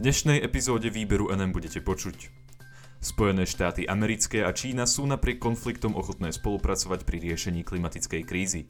V 0.00 0.08
dnešnej 0.08 0.40
epizóde 0.40 0.88
výberu 0.88 1.28
NM 1.28 1.52
budete 1.52 1.84
počuť. 1.84 2.32
Spojené 3.04 3.44
štáty 3.44 3.84
americké 3.84 4.40
a 4.40 4.48
Čína 4.48 4.88
sú 4.88 5.04
napriek 5.04 5.36
konfliktom 5.36 5.92
ochotné 5.92 6.32
spolupracovať 6.32 7.04
pri 7.04 7.20
riešení 7.20 7.60
klimatickej 7.60 8.24
krízy. 8.24 8.64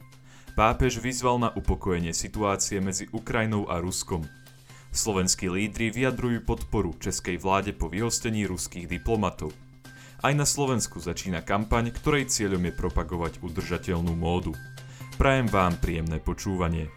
Pápež 0.59 0.99
vyzval 0.99 1.39
na 1.39 1.47
upokojenie 1.55 2.11
situácie 2.11 2.83
medzi 2.83 3.07
Ukrajinou 3.15 3.63
a 3.71 3.79
Ruskom. 3.79 4.27
Slovenskí 4.91 5.47
lídry 5.47 5.95
vyjadrujú 5.95 6.43
podporu 6.43 6.99
českej 6.99 7.39
vláde 7.39 7.71
po 7.79 7.87
vyhostení 7.87 8.43
ruských 8.43 8.91
diplomatov. 8.91 9.55
Aj 10.19 10.35
na 10.35 10.43
Slovensku 10.43 10.99
začína 10.99 11.47
kampaň, 11.47 11.95
ktorej 11.95 12.27
cieľom 12.27 12.59
je 12.67 12.75
propagovať 12.75 13.39
udržateľnú 13.39 14.19
módu. 14.19 14.51
Prajem 15.15 15.47
vám 15.47 15.79
príjemné 15.79 16.19
počúvanie. 16.19 16.91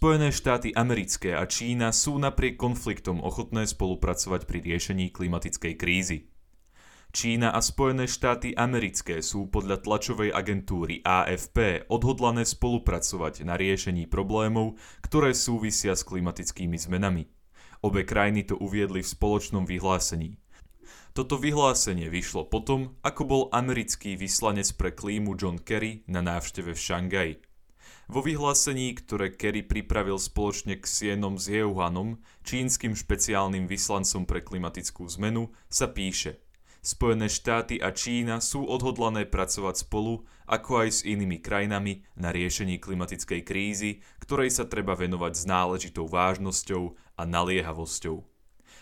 Spojené 0.00 0.32
štáty 0.32 0.72
americké 0.72 1.36
a 1.36 1.44
Čína 1.44 1.92
sú 1.92 2.16
napriek 2.16 2.56
konfliktom 2.56 3.20
ochotné 3.20 3.68
spolupracovať 3.68 4.48
pri 4.48 4.64
riešení 4.64 5.12
klimatickej 5.12 5.76
krízy. 5.76 6.32
Čína 7.12 7.52
a 7.52 7.60
Spojené 7.60 8.08
štáty 8.08 8.56
americké 8.56 9.20
sú 9.20 9.52
podľa 9.52 9.84
tlačovej 9.84 10.32
agentúry 10.32 11.04
AFP 11.04 11.84
odhodlané 11.92 12.48
spolupracovať 12.48 13.44
na 13.44 13.60
riešení 13.60 14.08
problémov, 14.08 14.80
ktoré 15.04 15.36
súvisia 15.36 15.92
s 15.92 16.00
klimatickými 16.08 16.80
zmenami. 16.80 17.28
Obe 17.84 18.08
krajiny 18.08 18.48
to 18.48 18.56
uviedli 18.56 19.04
v 19.04 19.12
spoločnom 19.12 19.68
vyhlásení. 19.68 20.40
Toto 21.12 21.36
vyhlásenie 21.36 22.08
vyšlo 22.08 22.48
potom, 22.48 22.96
ako 23.04 23.22
bol 23.28 23.42
americký 23.52 24.16
vyslanec 24.16 24.72
pre 24.80 24.96
klímu 24.96 25.36
John 25.36 25.60
Kerry 25.60 26.08
na 26.08 26.24
návšteve 26.24 26.72
v 26.72 26.80
Šangaji. 26.80 27.49
Vo 28.10 28.26
vyhlásení, 28.26 28.98
ktoré 28.98 29.30
Kerry 29.30 29.62
pripravil 29.62 30.18
spoločne 30.18 30.78
k 30.78 30.84
Sienom 30.84 31.38
s 31.38 31.46
Jeuhanom, 31.46 32.18
čínskym 32.42 32.98
špeciálnym 32.98 33.70
vyslancom 33.70 34.26
pre 34.26 34.42
klimatickú 34.42 35.06
zmenu, 35.06 35.54
sa 35.70 35.86
píše 35.86 36.42
Spojené 36.80 37.28
štáty 37.28 37.76
a 37.76 37.92
Čína 37.92 38.40
sú 38.40 38.64
odhodlané 38.64 39.28
pracovať 39.28 39.84
spolu, 39.84 40.24
ako 40.48 40.80
aj 40.80 40.88
s 40.88 41.00
inými 41.04 41.36
krajinami, 41.36 42.08
na 42.16 42.32
riešení 42.32 42.80
klimatickej 42.80 43.44
krízy, 43.44 44.00
ktorej 44.24 44.48
sa 44.48 44.64
treba 44.64 44.96
venovať 44.96 45.32
s 45.36 45.44
náležitou 45.44 46.08
vážnosťou 46.08 46.96
a 47.20 47.22
naliehavosťou. 47.28 48.16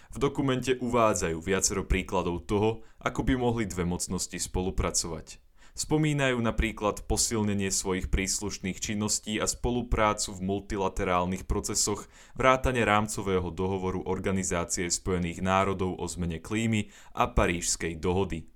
V 0.08 0.16
dokumente 0.16 0.78
uvádzajú 0.78 1.42
viacero 1.42 1.82
príkladov 1.82 2.46
toho, 2.46 2.86
ako 3.02 3.26
by 3.26 3.34
mohli 3.34 3.66
dve 3.66 3.82
mocnosti 3.82 4.38
spolupracovať– 4.38 5.26
Spomínajú 5.78 6.42
napríklad 6.42 7.06
posilnenie 7.06 7.70
svojich 7.70 8.10
príslušných 8.10 8.82
činností 8.82 9.38
a 9.38 9.46
spoluprácu 9.46 10.34
v 10.34 10.42
multilaterálnych 10.42 11.46
procesoch 11.46 12.10
vrátane 12.34 12.82
rámcového 12.82 13.54
dohovoru 13.54 14.02
Organizácie 14.02 14.90
spojených 14.90 15.38
národov 15.38 15.94
o 16.02 16.06
zmene 16.10 16.42
klímy 16.42 16.90
a 17.14 17.30
Parížskej 17.30 17.94
dohody. 17.94 18.50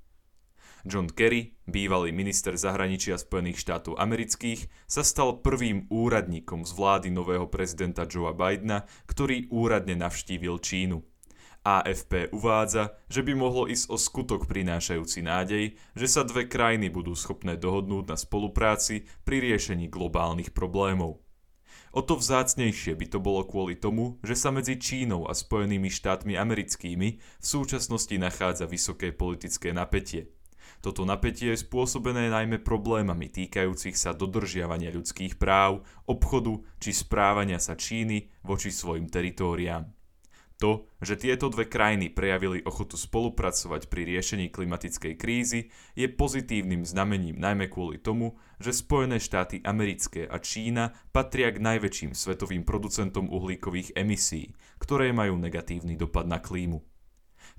John 0.83 1.07
Kerry, 1.07 1.55
bývalý 1.63 2.11
minister 2.11 2.59
zahraničia 2.59 3.15
Spojených 3.15 3.63
štátov 3.63 4.03
amerických, 4.03 4.67
sa 4.91 5.07
stal 5.07 5.39
prvým 5.39 5.87
úradníkom 5.95 6.67
z 6.67 6.75
vlády 6.75 7.15
nového 7.15 7.47
prezidenta 7.47 8.03
Joea 8.03 8.35
Bidena, 8.35 8.83
ktorý 9.07 9.47
úradne 9.47 9.95
navštívil 9.95 10.59
Čínu. 10.59 11.12
AFP 11.63 12.35
uvádza, 12.35 12.99
že 13.07 13.23
by 13.23 13.39
mohlo 13.39 13.71
ísť 13.71 13.87
o 13.91 13.97
skutok 13.99 14.51
prinášajúci 14.51 15.23
nádej, 15.23 15.79
že 15.95 16.07
sa 16.11 16.27
dve 16.27 16.51
krajiny 16.51 16.91
budú 16.91 17.15
schopné 17.15 17.55
dohodnúť 17.55 18.05
na 18.11 18.17
spolupráci 18.19 19.07
pri 19.23 19.39
riešení 19.39 19.87
globálnych 19.87 20.51
problémov. 20.51 21.23
O 21.93 22.01
to 22.01 22.19
vzácnejšie 22.19 22.99
by 22.99 23.07
to 23.07 23.19
bolo 23.21 23.45
kvôli 23.45 23.77
tomu, 23.77 24.19
že 24.25 24.35
sa 24.35 24.51
medzi 24.51 24.81
Čínou 24.81 25.29
a 25.29 25.37
Spojenými 25.37 25.93
štátmi 25.93 26.35
americkými 26.41 27.09
v 27.21 27.45
súčasnosti 27.45 28.17
nachádza 28.17 28.65
vysoké 28.65 29.13
politické 29.13 29.71
napätie. 29.77 30.33
Toto 30.83 31.07
napätie 31.07 31.55
je 31.55 31.63
spôsobené 31.63 32.27
najmä 32.33 32.59
problémami 32.59 33.31
týkajúcich 33.31 33.95
sa 33.95 34.17
dodržiavania 34.17 34.91
ľudských 34.91 35.39
práv, 35.39 35.87
obchodu 36.11 36.59
či 36.83 36.91
správania 36.91 37.63
sa 37.63 37.79
Číny 37.79 38.35
voči 38.43 38.75
svojim 38.75 39.07
teritóriám. 39.07 40.02
To, 40.61 40.87
že 41.03 41.19
tieto 41.19 41.49
dve 41.49 41.67
krajiny 41.67 42.13
prejavili 42.13 42.63
ochotu 42.63 42.95
spolupracovať 42.95 43.89
pri 43.89 44.03
riešení 44.05 44.53
klimatickej 44.53 45.15
krízy, 45.19 45.73
je 45.99 46.07
pozitívnym 46.07 46.87
znamením 46.87 47.41
najmä 47.41 47.67
kvôli 47.73 47.99
tomu, 47.99 48.39
že 48.63 48.77
Spojené 48.77 49.19
štáty 49.19 49.59
americké 49.65 50.29
a 50.29 50.39
Čína 50.39 50.95
patria 51.11 51.51
k 51.51 51.59
najväčším 51.59 52.15
svetovým 52.15 52.63
producentom 52.63 53.27
uhlíkových 53.27 53.97
emisí, 53.99 54.55
ktoré 54.79 55.11
majú 55.11 55.35
negatívny 55.41 55.99
dopad 55.99 56.31
na 56.31 56.39
klímu. 56.39 56.79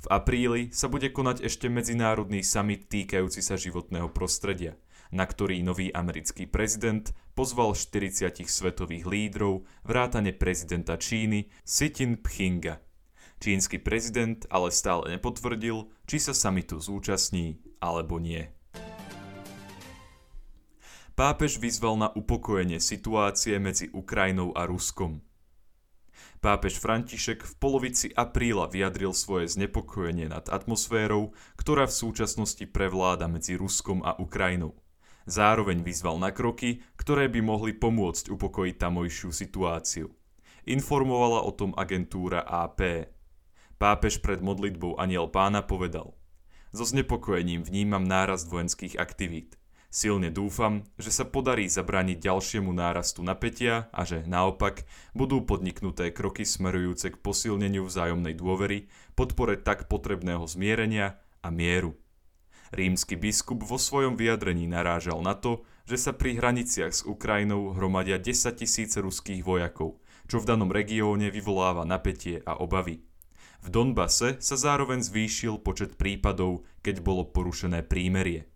V 0.03 0.05
apríli 0.11 0.71
sa 0.71 0.87
bude 0.87 1.11
konať 1.11 1.47
ešte 1.47 1.67
medzinárodný 1.67 2.43
summit 2.43 2.87
týkajúci 2.91 3.39
sa 3.43 3.59
životného 3.59 4.11
prostredia, 4.11 4.75
na 5.13 5.29
ktorý 5.29 5.61
nový 5.61 5.93
americký 5.93 6.49
prezident 6.49 7.13
pozval 7.37 7.77
40 7.77 8.43
svetových 8.49 9.05
lídrov 9.05 9.63
vrátane 9.85 10.33
prezidenta 10.33 10.97
Číny 10.97 11.53
Xi 11.61 11.93
Jinpinga. 11.93 12.81
Čínsky 13.37 13.77
prezident 13.77 14.49
ale 14.49 14.73
stále 14.73 15.13
nepotvrdil, 15.13 15.93
či 16.09 16.17
sa 16.17 16.33
samitu 16.33 16.81
zúčastní 16.81 17.61
alebo 17.77 18.17
nie. 18.17 18.49
Pápež 21.13 21.61
vyzval 21.61 21.93
na 22.01 22.09
upokojenie 22.09 22.81
situácie 22.81 23.61
medzi 23.61 23.85
Ukrajinou 23.93 24.49
a 24.57 24.65
Ruskom. 24.65 25.21
Pápež 26.41 26.81
František 26.81 27.45
v 27.45 27.53
polovici 27.55 28.09
apríla 28.11 28.65
vyjadril 28.67 29.13
svoje 29.13 29.47
znepokojenie 29.53 30.27
nad 30.27 30.49
atmosférou, 30.49 31.31
ktorá 31.55 31.85
v 31.85 31.95
súčasnosti 31.95 32.65
prevláda 32.67 33.29
medzi 33.29 33.55
Ruskom 33.55 34.01
a 34.01 34.17
Ukrajinou. 34.17 34.73
Zároveň 35.23 35.81
vyzval 35.81 36.19
na 36.19 36.35
kroky, 36.35 36.83
ktoré 36.99 37.31
by 37.31 37.39
mohli 37.39 37.71
pomôcť 37.71 38.27
upokojiť 38.27 38.75
tamojšiu 38.75 39.29
situáciu. 39.31 40.11
Informovala 40.63 41.43
o 41.43 41.51
tom 41.51 41.75
agentúra 41.75 42.43
AP. 42.43 43.11
Pápež 43.75 44.23
pred 44.23 44.39
modlitbou 44.39 44.95
Aniel 44.95 45.27
pána 45.27 45.63
povedal 45.63 46.15
So 46.73 46.87
znepokojením 46.87 47.67
vnímam 47.67 48.01
nárast 48.01 48.47
vojenských 48.47 48.97
aktivít. 48.97 49.59
Silne 49.93 50.33
dúfam, 50.33 50.81
že 50.97 51.13
sa 51.13 51.21
podarí 51.21 51.69
zabrániť 51.69 52.17
ďalšiemu 52.17 52.73
nárastu 52.73 53.21
napätia 53.21 53.93
a 53.93 54.01
že 54.01 54.25
naopak 54.25 54.89
budú 55.13 55.45
podniknuté 55.45 56.09
kroky 56.09 56.49
smerujúce 56.49 57.13
k 57.13 57.21
posilneniu 57.21 57.85
vzájomnej 57.85 58.33
dôvery, 58.33 58.89
podpore 59.13 59.53
tak 59.61 59.85
potrebného 59.85 60.49
zmierenia 60.49 61.21
a 61.45 61.53
mieru. 61.53 61.93
Rímsky 62.73 63.13
biskup 63.13 63.61
vo 63.61 63.77
svojom 63.77 64.17
vyjadrení 64.17 64.65
narážal 64.65 65.21
na 65.21 65.37
to, 65.37 65.61
že 65.85 66.09
sa 66.09 66.11
pri 66.11 66.41
hraniciach 66.41 66.89
s 66.89 67.05
Ukrajinou 67.05 67.77
hromadia 67.77 68.17
10 68.17 68.33
tisíce 68.57 68.97
ruských 68.97 69.45
vojakov, 69.45 70.01
čo 70.25 70.41
v 70.41 70.47
danom 70.49 70.73
regióne 70.73 71.29
vyvoláva 71.29 71.85
napätie 71.85 72.41
a 72.41 72.57
obavy. 72.57 73.05
V 73.61 73.67
Donbase 73.69 74.41
sa 74.41 74.57
zároveň 74.57 75.05
zvýšil 75.05 75.61
počet 75.61 76.01
prípadov, 76.01 76.65
keď 76.81 77.05
bolo 77.05 77.29
porušené 77.29 77.85
prímerie. 77.85 78.49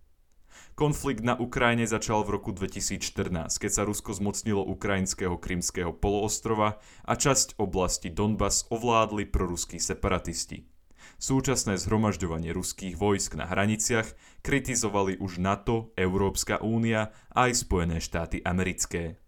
Konflikt 0.74 1.22
na 1.22 1.38
Ukrajine 1.38 1.86
začal 1.86 2.26
v 2.26 2.42
roku 2.42 2.50
2014, 2.54 3.54
keď 3.62 3.72
sa 3.72 3.86
Rusko 3.86 4.18
zmocnilo 4.18 4.66
ukrajinského 4.66 5.38
krymského 5.38 5.94
poloostrova 5.94 6.82
a 7.06 7.14
časť 7.14 7.62
oblasti 7.62 8.10
Donbas 8.10 8.66
ovládli 8.74 9.30
proruskí 9.30 9.78
separatisti. 9.78 10.77
Súčasné 11.16 11.80
zhromažďovanie 11.80 12.52
ruských 12.52 13.00
vojsk 13.00 13.40
na 13.40 13.48
hraniciach 13.48 14.12
kritizovali 14.44 15.16
už 15.24 15.40
NATO, 15.40 15.96
Európska 15.96 16.60
únia 16.60 17.16
a 17.32 17.48
aj 17.48 17.64
Spojené 17.64 18.04
štáty 18.04 18.44
americké. 18.44 19.24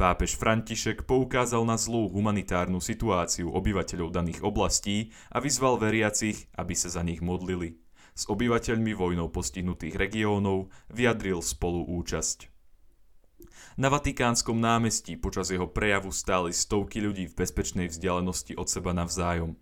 Pápež 0.00 0.40
František 0.40 1.04
poukázal 1.04 1.60
na 1.68 1.76
zlú 1.76 2.08
humanitárnu 2.08 2.80
situáciu 2.80 3.52
obyvateľov 3.52 4.16
daných 4.16 4.40
oblastí 4.40 5.12
a 5.28 5.44
vyzval 5.44 5.76
veriacich, 5.76 6.48
aby 6.56 6.72
sa 6.72 6.88
za 6.88 7.04
nich 7.04 7.20
modlili. 7.20 7.76
S 8.16 8.24
obyvateľmi 8.24 8.96
vojnou 8.96 9.28
postihnutých 9.28 10.00
regiónov 10.00 10.72
vyjadril 10.88 11.44
spoluúčasť. 11.44 12.48
Na 13.76 13.92
Vatikánskom 13.92 14.56
námestí 14.56 15.20
počas 15.20 15.52
jeho 15.52 15.68
prejavu 15.68 16.12
stáli 16.16 16.56
stovky 16.56 17.04
ľudí 17.04 17.28
v 17.28 17.36
bezpečnej 17.36 17.92
vzdialenosti 17.92 18.56
od 18.56 18.72
seba 18.72 18.96
navzájom. 18.96 19.56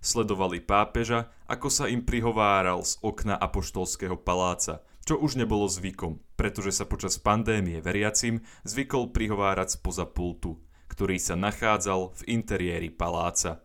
Sledovali 0.00 0.64
pápeža, 0.64 1.28
ako 1.44 1.68
sa 1.68 1.84
im 1.84 2.00
prihováral 2.00 2.80
z 2.80 2.96
okna 3.04 3.36
apoštolského 3.36 4.16
paláca, 4.16 4.80
čo 5.04 5.20
už 5.20 5.36
nebolo 5.36 5.68
zvykom, 5.68 6.20
pretože 6.40 6.72
sa 6.72 6.88
počas 6.88 7.20
pandémie 7.20 7.84
veriacim 7.84 8.40
zvykol 8.64 9.12
prihovárať 9.12 9.76
spoza 9.76 10.08
pultu, 10.08 10.56
ktorý 10.88 11.20
sa 11.20 11.36
nachádzal 11.36 12.16
v 12.16 12.22
interiéri 12.32 12.88
paláca. 12.88 13.60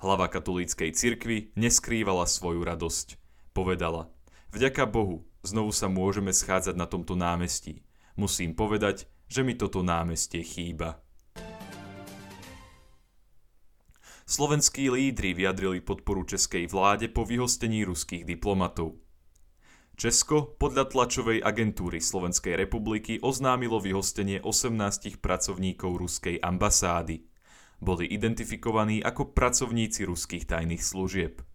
Hlava 0.00 0.32
katolíckej 0.32 0.96
cirkvi 0.96 1.52
neskrývala 1.56 2.24
svoju 2.24 2.64
radosť. 2.64 3.20
Povedala, 3.52 4.12
Vďaka 4.56 4.88
Bohu, 4.88 5.28
znovu 5.44 5.68
sa 5.68 5.92
môžeme 5.92 6.32
schádzať 6.32 6.80
na 6.80 6.88
tomto 6.88 7.12
námestí. 7.12 7.84
Musím 8.16 8.56
povedať, 8.56 9.04
že 9.28 9.44
mi 9.44 9.52
toto 9.52 9.84
námestie 9.84 10.40
chýba. 10.40 11.04
Slovenskí 14.26 14.90
lídri 14.90 15.38
vyjadrili 15.38 15.78
podporu 15.78 16.26
českej 16.26 16.66
vláde 16.66 17.06
po 17.06 17.22
vyhostení 17.22 17.86
ruských 17.86 18.26
diplomatov. 18.26 18.98
Česko 19.94 20.58
podľa 20.58 20.90
tlačovej 20.90 21.46
agentúry 21.46 22.02
Slovenskej 22.02 22.58
republiky 22.58 23.22
oznámilo 23.22 23.78
vyhostenie 23.78 24.42
18 24.42 25.22
pracovníkov 25.22 26.02
ruskej 26.02 26.42
ambasády. 26.42 27.22
Boli 27.78 28.10
identifikovaní 28.10 28.98
ako 28.98 29.30
pracovníci 29.30 30.02
ruských 30.02 30.42
tajných 30.42 30.82
služieb. 30.82 31.46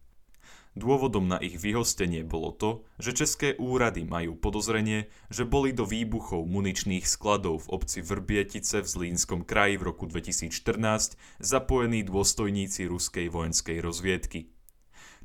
Dôvodom 0.72 1.28
na 1.28 1.36
ich 1.44 1.60
vyhostenie 1.60 2.24
bolo 2.24 2.56
to, 2.56 2.88
že 2.96 3.12
české 3.12 3.60
úrady 3.60 4.08
majú 4.08 4.40
podozrenie, 4.40 5.12
že 5.28 5.44
boli 5.44 5.76
do 5.76 5.84
výbuchov 5.84 6.48
muničných 6.48 7.04
skladov 7.04 7.68
v 7.68 7.76
obci 7.76 8.00
Vrbietice 8.00 8.80
v 8.80 8.88
Zlínskom 8.88 9.44
kraji 9.44 9.76
v 9.76 9.92
roku 9.92 10.08
2014 10.08 11.20
zapojení 11.44 12.08
dôstojníci 12.08 12.88
ruskej 12.88 13.28
vojenskej 13.28 13.84
rozviedky. 13.84 14.48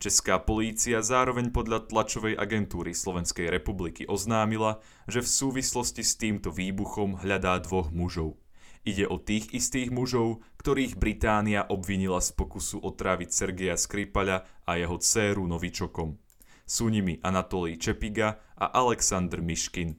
Česká 0.02 0.42
polícia 0.42 0.98
zároveň 1.00 1.54
podľa 1.54 1.88
tlačovej 1.88 2.36
agentúry 2.36 2.92
Slovenskej 2.92 3.46
republiky 3.46 4.02
oznámila, 4.04 4.82
že 5.06 5.22
v 5.22 5.30
súvislosti 5.30 6.02
s 6.02 6.18
týmto 6.18 6.50
výbuchom 6.50 7.22
hľadá 7.22 7.56
dvoch 7.62 7.94
mužov. 7.94 8.36
Ide 8.86 9.10
o 9.10 9.18
tých 9.18 9.50
istých 9.50 9.90
mužov, 9.90 10.46
ktorých 10.62 10.94
Británia 10.94 11.66
obvinila 11.66 12.22
z 12.22 12.30
pokusu 12.38 12.78
otráviť 12.78 13.34
Sergeja 13.34 13.74
Skripaľa 13.74 14.46
a 14.62 14.78
jeho 14.78 14.94
dceru 15.02 15.42
Novičokom. 15.50 16.14
Sú 16.62 16.86
nimi 16.86 17.18
Anatolij 17.18 17.82
Čepiga 17.82 18.38
a 18.54 18.70
Aleksandr 18.70 19.42
Miškin. 19.42 19.98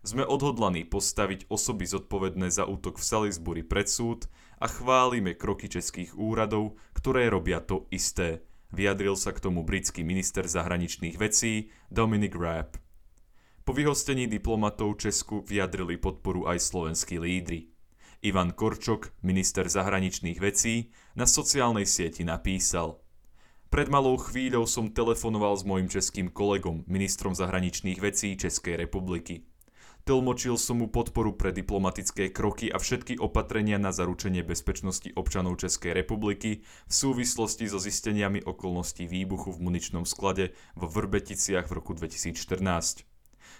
Sme 0.00 0.24
odhodlaní 0.24 0.88
postaviť 0.88 1.52
osoby 1.52 1.84
zodpovedné 1.84 2.48
za 2.48 2.64
útok 2.64 2.96
v 2.96 3.04
Salisbury 3.04 3.60
pred 3.60 3.84
súd 3.84 4.32
a 4.56 4.64
chválime 4.64 5.36
kroky 5.36 5.68
českých 5.68 6.16
úradov, 6.16 6.80
ktoré 6.96 7.28
robia 7.28 7.60
to 7.60 7.84
isté– 7.92 8.40
Vyjadril 8.74 9.14
sa 9.14 9.30
k 9.30 9.38
tomu 9.38 9.62
britský 9.62 10.02
minister 10.02 10.42
zahraničných 10.42 11.14
vecí 11.14 11.70
Dominic 11.86 12.34
Raab. 12.34 12.74
Po 13.62 13.72
vyhostení 13.74 14.26
diplomatov 14.26 14.98
Česku 14.98 15.42
vyjadrili 15.42 15.98
podporu 15.98 16.46
aj 16.50 16.62
slovenskí 16.62 17.18
lídry. 17.18 17.70
Ivan 18.24 18.56
Korčok, 18.56 19.12
minister 19.20 19.68
zahraničných 19.68 20.40
vecí, 20.40 20.92
na 21.16 21.28
sociálnej 21.28 21.84
sieti 21.84 22.24
napísal 22.24 23.00
Pred 23.66 23.90
malou 23.90 24.16
chvíľou 24.16 24.64
som 24.64 24.88
telefonoval 24.94 25.58
s 25.58 25.66
mojim 25.66 25.90
českým 25.90 26.32
kolegom, 26.32 26.86
ministrom 26.86 27.34
zahraničných 27.34 27.98
vecí 27.98 28.38
Českej 28.38 28.78
republiky. 28.78 29.44
Tlmočil 30.06 30.54
som 30.54 30.78
mu 30.78 30.86
podporu 30.86 31.34
pre 31.34 31.50
diplomatické 31.50 32.30
kroky 32.30 32.70
a 32.70 32.78
všetky 32.78 33.18
opatrenia 33.18 33.74
na 33.74 33.90
zaručenie 33.90 34.46
bezpečnosti 34.46 35.10
občanov 35.18 35.58
Českej 35.58 35.98
republiky 35.98 36.62
v 36.62 36.92
súvislosti 36.94 37.66
so 37.66 37.82
zisteniami 37.82 38.46
okolností 38.46 39.10
výbuchu 39.10 39.50
v 39.50 39.66
muničnom 39.66 40.06
sklade 40.06 40.54
vo 40.78 40.86
Vrbeticiach 40.86 41.66
v 41.66 41.82
roku 41.82 41.90
2014. 41.98 43.15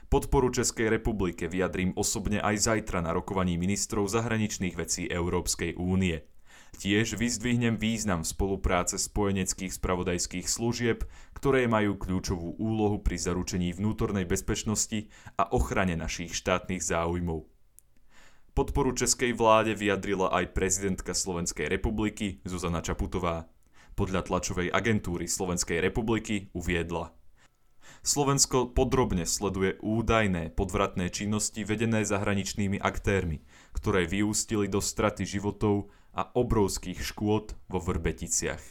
Podporu 0.07 0.55
Českej 0.55 0.93
republike 0.93 1.51
vyjadrím 1.51 1.97
osobne 1.99 2.39
aj 2.39 2.71
zajtra 2.71 3.03
na 3.03 3.11
rokovaní 3.11 3.59
ministrov 3.59 4.07
zahraničných 4.07 4.79
vecí 4.79 5.11
Európskej 5.11 5.75
únie. 5.75 6.23
Tiež 6.77 7.17
vyzdvihnem 7.17 7.81
význam 7.81 8.21
spolupráce 8.21 9.01
spojeneckých 9.01 9.73
spravodajských 9.81 10.45
služieb, 10.45 11.09
ktoré 11.33 11.65
majú 11.65 11.97
kľúčovú 11.97 12.61
úlohu 12.61 13.01
pri 13.01 13.17
zaručení 13.17 13.73
vnútornej 13.73 14.29
bezpečnosti 14.29 15.09
a 15.41 15.49
ochrane 15.57 15.97
našich 15.97 16.37
štátnych 16.37 16.85
záujmov. 16.85 17.49
Podporu 18.53 18.93
českej 18.93 19.33
vláde 19.33 19.73
vyjadrila 19.73 20.33
aj 20.33 20.53
prezidentka 20.53 21.17
Slovenskej 21.17 21.73
republiky 21.73 22.45
Zuzana 22.45 22.85
Čaputová. 22.85 23.49
Podľa 23.97 24.29
tlačovej 24.29 24.69
agentúry 24.69 25.25
Slovenskej 25.25 25.81
republiky 25.81 26.53
uviedla. 26.53 27.16
Slovensko 28.06 28.70
podrobne 28.70 29.26
sleduje 29.26 29.82
údajné 29.82 30.55
podvratné 30.55 31.11
činnosti 31.11 31.67
vedené 31.67 32.06
zahraničnými 32.06 32.79
aktérmi, 32.79 33.43
ktoré 33.75 34.06
vyústili 34.06 34.70
do 34.70 34.79
straty 34.79 35.26
životov 35.26 35.91
a 36.14 36.31
obrovských 36.31 37.03
škôd 37.03 37.58
vo 37.67 37.82
Vrbeticiach. 37.82 38.62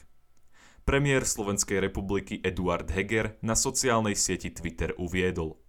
Premiér 0.87 1.27
Slovenskej 1.27 1.83
republiky 1.83 2.39
Eduard 2.39 2.87
Heger 2.87 3.35
na 3.43 3.59
sociálnej 3.59 4.15
sieti 4.15 4.55
Twitter 4.55 4.95
uviedol. 4.95 5.59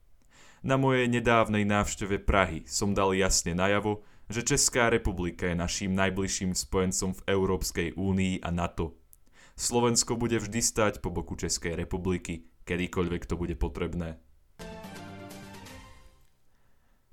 Na 0.62 0.78
mojej 0.78 1.10
nedávnej 1.10 1.66
návšteve 1.66 2.22
Prahy 2.22 2.62
som 2.70 2.94
dal 2.94 3.18
jasne 3.18 3.58
najavo, 3.58 4.06
že 4.30 4.46
Česká 4.46 4.94
republika 4.94 5.50
je 5.50 5.58
naším 5.58 5.90
najbližším 5.98 6.54
spojencom 6.54 7.18
v 7.18 7.24
Európskej 7.34 7.98
únii 7.98 8.46
a 8.46 8.54
NATO. 8.54 8.94
Slovensko 9.58 10.14
bude 10.14 10.38
vždy 10.38 10.62
stať 10.62 11.02
po 11.02 11.10
boku 11.10 11.34
Českej 11.34 11.74
republiky, 11.74 12.46
kedykoľvek 12.66 13.22
to 13.30 13.38
bude 13.38 13.54
potrebné. 13.56 14.18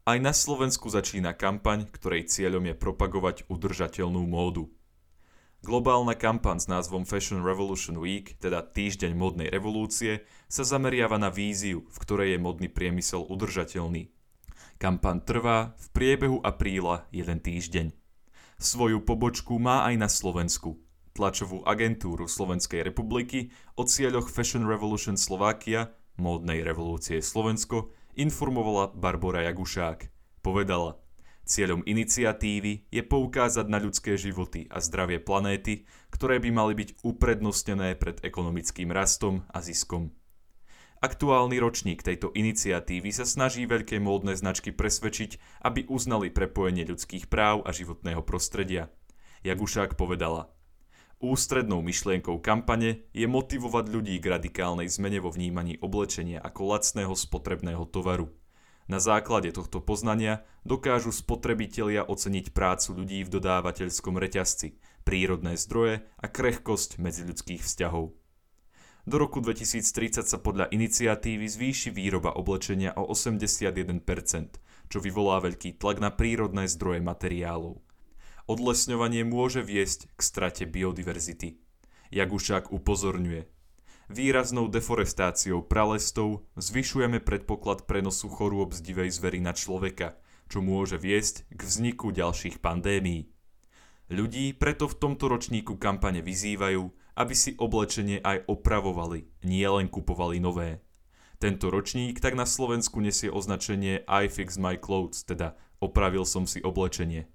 Aj 0.03 0.19
na 0.19 0.35
Slovensku 0.35 0.91
začína 0.91 1.31
kampaň, 1.31 1.87
ktorej 1.87 2.27
cieľom 2.27 2.67
je 2.67 2.75
propagovať 2.75 3.47
udržateľnú 3.47 4.27
módu. 4.27 4.67
Globálna 5.63 6.11
kampaň 6.19 6.59
s 6.59 6.67
názvom 6.67 7.07
Fashion 7.07 7.39
Revolution 7.39 7.95
Week, 7.95 8.35
teda 8.35 8.67
Týždeň 8.67 9.15
modnej 9.15 9.47
revolúcie, 9.47 10.27
sa 10.51 10.67
zameriava 10.67 11.15
na 11.15 11.31
víziu, 11.31 11.87
v 11.87 11.97
ktorej 12.03 12.35
je 12.35 12.39
modný 12.43 12.67
priemysel 12.67 13.23
udržateľný. 13.23 14.11
Kampaň 14.75 15.23
trvá 15.23 15.71
v 15.79 15.85
priebehu 15.95 16.43
apríla 16.43 17.07
jeden 17.15 17.39
týždeň. 17.39 17.95
Svoju 18.59 19.07
pobočku 19.07 19.55
má 19.55 19.87
aj 19.87 19.95
na 20.03 20.11
Slovensku. 20.11 20.82
Tlačovú 21.13 21.61
agentúru 21.69 22.25
Slovenskej 22.25 22.81
republiky 22.81 23.53
o 23.77 23.85
cieľoch 23.85 24.33
Fashion 24.33 24.65
Revolution 24.65 25.13
Slovakia, 25.13 25.93
módnej 26.17 26.65
revolúcie 26.65 27.21
Slovensko, 27.21 27.93
informovala 28.17 28.89
Barbara 28.97 29.45
Jagušák. 29.45 30.09
Povedala, 30.41 30.97
cieľom 31.45 31.85
iniciatívy 31.85 32.89
je 32.89 33.03
poukázať 33.05 33.69
na 33.69 33.77
ľudské 33.77 34.17
životy 34.17 34.65
a 34.73 34.81
zdravie 34.81 35.21
planéty, 35.21 35.85
ktoré 36.09 36.41
by 36.41 36.49
mali 36.49 36.73
byť 36.81 37.05
uprednostnené 37.05 37.93
pred 37.93 38.17
ekonomickým 38.25 38.89
rastom 38.89 39.45
a 39.53 39.61
ziskom. 39.61 40.17
Aktuálny 40.97 41.61
ročník 41.61 42.01
tejto 42.01 42.33
iniciatívy 42.33 43.13
sa 43.13 43.29
snaží 43.29 43.69
veľké 43.69 44.01
módne 44.01 44.33
značky 44.33 44.73
presvedčiť, 44.73 45.61
aby 45.61 45.85
uznali 45.93 46.33
prepojenie 46.33 46.89
ľudských 46.89 47.29
práv 47.29 47.61
a 47.67 47.75
životného 47.75 48.25
prostredia. 48.25 48.89
Jagušák 49.45 49.93
povedala– 49.93 50.49
Ústrednou 51.23 51.79
myšlienkou 51.79 52.43
kampane 52.43 53.07
je 53.15 53.23
motivovať 53.31 53.85
ľudí 53.87 54.19
k 54.19 54.27
radikálnej 54.27 54.91
zmene 54.91 55.23
vo 55.23 55.31
vnímaní 55.31 55.79
oblečenia 55.79 56.43
ako 56.43 56.75
lacného 56.75 57.15
spotrebného 57.15 57.87
tovaru. 57.87 58.27
Na 58.91 58.99
základe 58.99 59.55
tohto 59.55 59.79
poznania 59.79 60.43
dokážu 60.67 61.15
spotrebitelia 61.15 62.03
oceniť 62.03 62.51
prácu 62.51 62.99
ľudí 62.99 63.23
v 63.23 63.39
dodávateľskom 63.39 64.19
reťazci, 64.19 64.75
prírodné 65.07 65.55
zdroje 65.55 66.03
a 66.19 66.25
krehkosť 66.27 66.99
medziľudských 66.99 67.63
vzťahov. 67.63 68.11
Do 69.07 69.15
roku 69.15 69.39
2030 69.39 70.27
sa 70.27 70.37
podľa 70.43 70.75
iniciatívy 70.75 71.47
zvýši 71.47 71.95
výroba 71.95 72.35
oblečenia 72.35 72.99
o 72.99 73.07
81%, 73.07 73.95
čo 74.91 74.97
vyvolá 74.99 75.39
veľký 75.39 75.79
tlak 75.79 76.03
na 76.03 76.11
prírodné 76.11 76.67
zdroje 76.67 76.99
materiálov. 76.99 77.79
Odlesňovanie 78.43 79.23
môže 79.23 79.63
viesť 79.63 80.11
k 80.13 80.19
strate 80.19 80.63
biodiverzity. 80.67 81.63
Jagušák 82.11 82.75
upozorňuje. 82.75 83.47
Výraznou 84.11 84.67
deforestáciou 84.67 85.63
pralestov 85.63 86.43
zvyšujeme 86.59 87.23
predpoklad 87.23 87.87
prenosu 87.87 88.27
chorôb 88.27 88.75
z 88.75 88.83
divej 88.83 89.15
zvery 89.15 89.39
na 89.39 89.55
človeka, 89.55 90.19
čo 90.51 90.59
môže 90.59 90.99
viesť 90.99 91.47
k 91.55 91.59
vzniku 91.63 92.11
ďalších 92.11 92.59
pandémií. 92.59 93.31
Ľudí 94.11 94.59
preto 94.59 94.91
v 94.91 94.99
tomto 94.99 95.31
ročníku 95.31 95.79
kampane 95.79 96.19
vyzývajú, 96.19 96.83
aby 97.15 97.33
si 97.33 97.55
oblečenie 97.55 98.19
aj 98.19 98.43
opravovali, 98.51 99.23
nie 99.47 99.63
len 99.63 99.87
kupovali 99.87 100.43
nové. 100.43 100.83
Tento 101.39 101.71
ročník 101.71 102.19
tak 102.19 102.35
na 102.35 102.43
Slovensku 102.43 102.99
nesie 102.99 103.31
označenie 103.31 104.03
I 104.03 104.27
fix 104.27 104.59
my 104.59 104.75
clothes, 104.75 105.23
teda 105.23 105.55
opravil 105.79 106.27
som 106.27 106.43
si 106.43 106.59
oblečenie. 106.59 107.31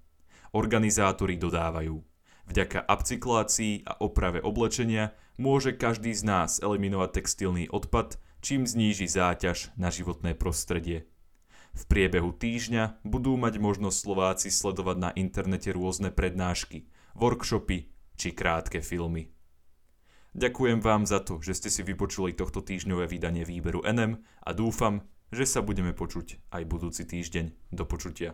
Organizátori 0.51 1.37
dodávajú. 1.37 2.01
Vďaka 2.49 2.89
upcyklácii 2.89 3.85
a 3.85 4.01
oprave 4.01 4.41
oblečenia 4.41 5.13
môže 5.37 5.77
každý 5.77 6.17
z 6.17 6.25
nás 6.25 6.57
eliminovať 6.57 7.21
textilný 7.21 7.69
odpad, 7.69 8.17
čím 8.41 8.65
zníži 8.65 9.05
záťaž 9.05 9.69
na 9.77 9.93
životné 9.93 10.33
prostredie. 10.33 11.05
V 11.77 11.85
priebehu 11.85 12.33
týždňa 12.33 13.05
budú 13.05 13.37
mať 13.37 13.61
možnosť 13.61 13.97
Slováci 14.01 14.49
sledovať 14.49 14.97
na 14.97 15.09
internete 15.13 15.69
rôzne 15.69 16.09
prednášky, 16.09 16.89
workshopy 17.13 17.93
či 18.17 18.33
krátke 18.33 18.81
filmy. 18.81 19.29
Ďakujem 20.33 20.81
vám 20.81 21.05
za 21.05 21.21
to, 21.21 21.41
že 21.41 21.57
ste 21.57 21.69
si 21.69 21.81
vypočuli 21.85 22.33
tohto 22.33 22.65
týždňové 22.65 23.05
vydanie 23.05 23.45
výberu 23.45 23.85
NM 23.85 24.21
a 24.45 24.49
dúfam, 24.53 25.05
že 25.29 25.45
sa 25.45 25.61
budeme 25.61 25.93
počuť 25.93 26.41
aj 26.49 26.63
budúci 26.65 27.05
týždeň. 27.05 27.73
Do 27.73 27.85
počutia. 27.85 28.33